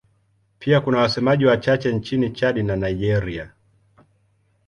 Pia 0.59 0.81
kuna 0.81 0.97
wasemaji 0.99 1.45
wachache 1.45 1.93
nchini 1.93 2.29
Chad 2.31 2.57
na 2.63 2.75
Nigeria. 2.75 3.51